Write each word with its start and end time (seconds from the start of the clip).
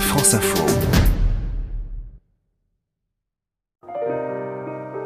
France 0.00 0.34
Info. 0.34 0.95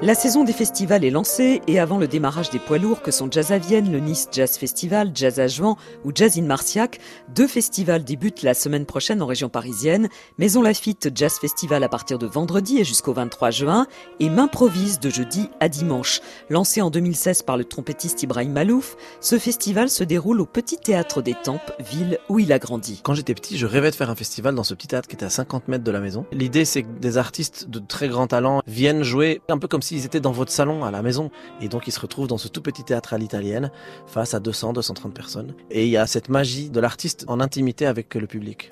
La 0.03 0.15
saison 0.15 0.45
des 0.45 0.55
festivals 0.55 1.05
est 1.05 1.11
lancée 1.11 1.61
et 1.67 1.79
avant 1.79 1.99
le 1.99 2.09
démarrage 2.09 2.49
des 2.49 2.59
poids 2.59 2.79
lourds 2.79 3.03
que 3.03 3.11
sont 3.11 3.31
Jazz 3.31 3.53
à 3.53 3.59
Vienne, 3.59 3.93
le 3.93 4.01
Nice 4.01 4.29
Jazz 4.33 4.57
Festival, 4.57 5.11
Jazz 5.15 5.39
à 5.41 5.47
Juan 5.47 5.75
ou 6.07 6.13
Jazz 6.15 6.39
in 6.39 6.45
Marciac, 6.45 6.99
deux 7.35 7.47
festivals 7.47 8.03
débutent 8.03 8.43
la 8.43 8.55
semaine 8.55 8.87
prochaine 8.87 9.21
en 9.21 9.27
région 9.27 9.51
parisienne. 9.51 10.09
Maison 10.39 10.63
Lafitte 10.63 11.11
Jazz 11.15 11.35
Festival 11.39 11.85
à 11.85 11.91
partir 11.91 12.19
de 12.19 12.27
vendredi 12.27 12.79
et 12.79 12.85
jusqu'au 12.85 13.13
23 13.13 13.51
juin 13.51 13.87
et 14.21 14.31
M'improvise 14.31 15.01
de 15.01 15.11
jeudi 15.11 15.51
à 15.61 15.69
dimanche. 15.69 16.23
Lancé 16.49 16.81
en 16.81 16.89
2016 16.89 17.43
par 17.43 17.59
le 17.59 17.65
trompettiste 17.65 18.23
Ibrahim 18.23 18.53
Malouf, 18.53 18.97
ce 19.21 19.39
festival 19.39 19.91
se 19.91 20.03
déroule 20.03 20.41
au 20.41 20.47
Petit 20.47 20.79
Théâtre 20.79 21.21
des 21.21 21.35
Tempes, 21.35 21.73
ville 21.79 22.19
où 22.31 22.39
il 22.39 22.55
a 22.55 22.59
grandi. 22.59 23.03
Quand 23.05 23.13
j'étais 23.13 23.35
petit, 23.35 23.59
je 23.59 23.67
rêvais 23.67 23.91
de 23.91 23.97
faire 23.97 24.09
un 24.09 24.17
festival 24.17 24.55
dans 24.55 24.65
ce 24.65 24.73
petit 24.73 24.89
théâtre 24.89 25.09
qui 25.09 25.17
était 25.17 25.27
à 25.27 25.31
50 25.31 25.69
mètres 25.69 25.85
de 25.85 25.91
la 25.91 26.01
maison. 26.01 26.25
L'idée, 26.33 26.65
c'est 26.65 26.85
que 26.85 26.89
des 26.89 27.19
artistes 27.19 27.69
de 27.69 27.81
très 27.81 28.09
grand 28.09 28.29
talent 28.29 28.63
viennent 28.67 29.03
jouer 29.03 29.43
un 29.51 29.59
peu 29.59 29.69
comme 29.69 29.83
si 29.83 29.90
ils 29.91 30.05
étaient 30.05 30.21
dans 30.21 30.33
votre 30.33 30.53
salon 30.53 30.85
à 30.85 30.91
la 30.91 31.03
maison. 31.03 31.31
Et 31.61 31.69
donc 31.69 31.87
ils 31.87 31.93
se 31.93 32.01
retrouvent 32.01 32.29
dans 32.29 32.39
ce 32.39 32.49
tout 32.49 32.63
petit 32.63 32.85
théâtre 32.85 33.15
à 33.15 33.19
l'italienne 33.19 33.71
face 34.07 34.35
à 34.35 34.41
200, 34.41 34.73
230 34.75 35.15
personnes. 35.15 35.55
Et 35.71 35.85
il 35.85 35.91
y 35.91 35.97
a 35.97 36.07
cette 36.07 36.29
magie 36.29 36.71
de 36.71 36.81
l'artiste 36.81 37.25
en 37.29 37.41
intimité 37.41 37.87
avec 37.87 38.15
le 38.15 38.27
public. 38.27 38.71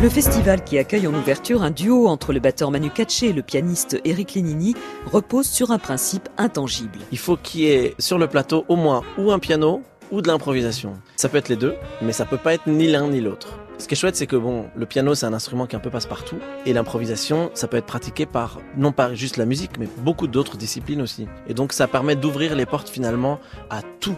Le 0.00 0.08
festival 0.08 0.62
qui 0.62 0.78
accueille 0.78 1.08
en 1.08 1.14
ouverture 1.14 1.64
un 1.64 1.72
duo 1.72 2.06
entre 2.06 2.32
le 2.32 2.38
batteur 2.38 2.70
Manu 2.70 2.88
Katché 2.88 3.30
et 3.30 3.32
le 3.32 3.42
pianiste 3.42 4.00
Eric 4.04 4.34
Lénini 4.34 4.76
repose 5.06 5.48
sur 5.48 5.72
un 5.72 5.78
principe 5.78 6.28
intangible. 6.38 7.00
Il 7.10 7.18
faut 7.18 7.36
qu'il 7.36 7.62
y 7.62 7.66
ait 7.66 7.96
sur 7.98 8.16
le 8.16 8.28
plateau 8.28 8.64
au 8.68 8.76
moins 8.76 9.02
ou 9.18 9.32
un 9.32 9.40
piano 9.40 9.82
ou 10.12 10.22
de 10.22 10.28
l'improvisation. 10.28 10.92
Ça 11.16 11.28
peut 11.28 11.38
être 11.38 11.48
les 11.48 11.56
deux, 11.56 11.74
mais 12.00 12.12
ça 12.12 12.26
peut 12.26 12.36
pas 12.36 12.54
être 12.54 12.68
ni 12.68 12.86
l'un 12.86 13.08
ni 13.08 13.20
l'autre. 13.20 13.58
Ce 13.78 13.88
qui 13.88 13.94
est 13.94 13.96
chouette, 13.96 14.14
c'est 14.14 14.28
que 14.28 14.36
bon, 14.36 14.66
le 14.76 14.86
piano, 14.86 15.16
c'est 15.16 15.26
un 15.26 15.32
instrument 15.32 15.66
qui 15.66 15.74
un 15.74 15.80
peu 15.80 15.90
passe 15.90 16.06
partout, 16.06 16.38
et 16.64 16.72
l'improvisation, 16.72 17.50
ça 17.54 17.66
peut 17.66 17.76
être 17.76 17.86
pratiqué 17.86 18.24
par 18.24 18.60
non 18.76 18.92
pas 18.92 19.14
juste 19.14 19.36
la 19.36 19.46
musique, 19.46 19.78
mais 19.80 19.88
beaucoup 19.98 20.28
d'autres 20.28 20.56
disciplines 20.56 21.02
aussi. 21.02 21.26
Et 21.48 21.54
donc, 21.54 21.72
ça 21.72 21.88
permet 21.88 22.14
d'ouvrir 22.14 22.54
les 22.54 22.66
portes 22.66 22.88
finalement 22.88 23.40
à 23.68 23.82
tout. 24.00 24.16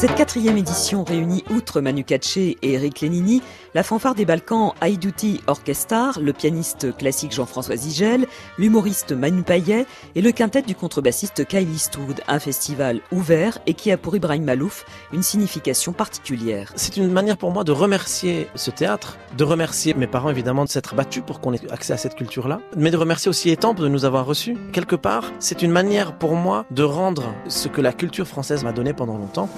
Cette 0.00 0.14
quatrième 0.14 0.56
édition 0.56 1.04
réunit, 1.04 1.44
outre 1.50 1.82
Manu 1.82 2.04
Katché 2.04 2.56
et 2.62 2.72
Eric 2.72 3.02
Lénini, 3.02 3.42
la 3.74 3.82
fanfare 3.82 4.14
des 4.14 4.24
Balkans 4.24 4.72
Haïdouti 4.80 5.42
Orchestar, 5.46 6.18
le 6.20 6.32
pianiste 6.32 6.96
classique 6.96 7.32
Jean-François 7.32 7.76
Zigel, 7.76 8.26
l'humoriste 8.56 9.12
Manu 9.12 9.42
Payet 9.42 9.84
et 10.14 10.22
le 10.22 10.32
quintet 10.32 10.62
du 10.62 10.74
contrebassiste 10.74 11.46
Kyle 11.46 11.70
Eastwood, 11.70 12.22
un 12.28 12.38
festival 12.38 13.02
ouvert 13.12 13.58
et 13.66 13.74
qui 13.74 13.92
a 13.92 13.98
pour 13.98 14.16
Ibrahim 14.16 14.44
Malouf 14.44 14.86
une 15.12 15.22
signification 15.22 15.92
particulière. 15.92 16.72
C'est 16.76 16.96
une 16.96 17.12
manière 17.12 17.36
pour 17.36 17.50
moi 17.50 17.62
de 17.62 17.72
remercier 17.72 18.48
ce 18.54 18.70
théâtre, 18.70 19.18
de 19.36 19.44
remercier 19.44 19.92
mes 19.92 20.06
parents 20.06 20.30
évidemment 20.30 20.64
de 20.64 20.70
s'être 20.70 20.94
battus 20.94 21.24
pour 21.26 21.42
qu'on 21.42 21.52
ait 21.52 21.70
accès 21.70 21.92
à 21.92 21.98
cette 21.98 22.14
culture-là, 22.14 22.62
mais 22.74 22.90
de 22.90 22.96
remercier 22.96 23.28
aussi 23.28 23.50
Étampes 23.50 23.80
de 23.80 23.88
nous 23.88 24.06
avoir 24.06 24.24
reçus. 24.24 24.56
Quelque 24.72 24.96
part, 24.96 25.30
c'est 25.40 25.60
une 25.60 25.72
manière 25.72 26.16
pour 26.16 26.36
moi 26.36 26.64
de 26.70 26.84
rendre 26.84 27.34
ce 27.48 27.68
que 27.68 27.82
la 27.82 27.92
culture 27.92 28.26
française 28.26 28.64
m'a 28.64 28.72
donné 28.72 28.94
pendant 28.94 29.18
longtemps. 29.18 29.50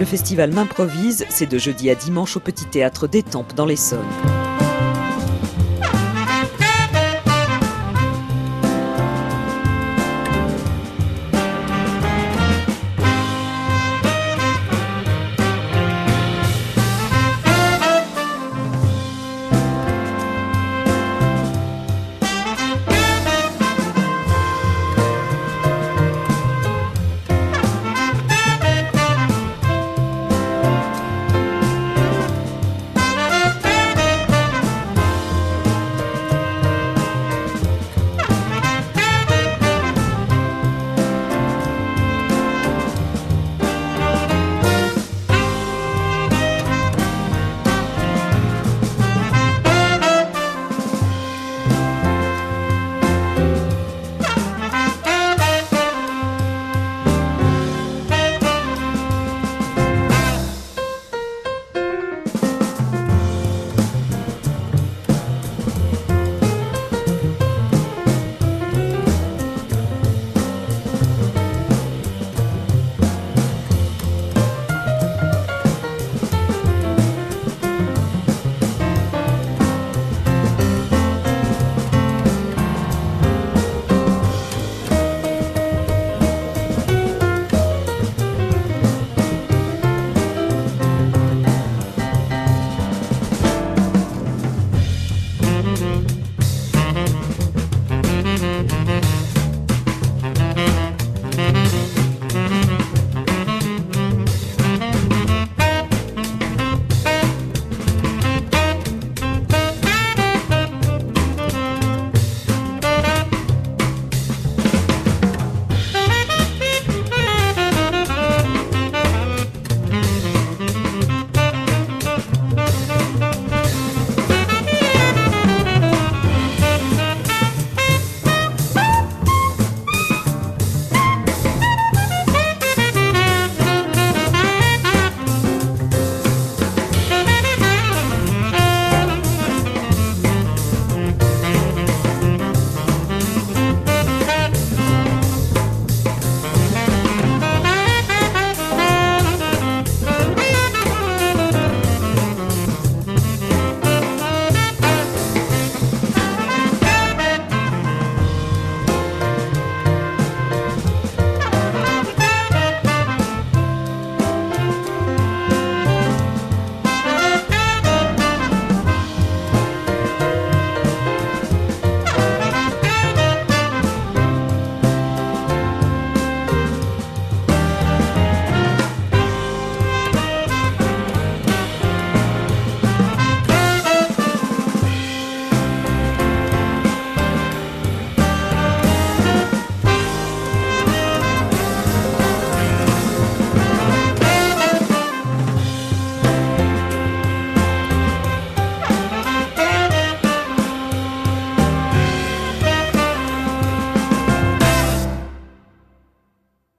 Le 0.00 0.06
festival 0.06 0.50
M'improvise, 0.50 1.26
c'est 1.28 1.44
de 1.44 1.58
jeudi 1.58 1.90
à 1.90 1.94
dimanche 1.94 2.34
au 2.38 2.40
Petit 2.40 2.64
Théâtre 2.64 3.06
des 3.06 3.22
Tempes 3.22 3.52
dans 3.54 3.66
l'Essonne. 3.66 4.00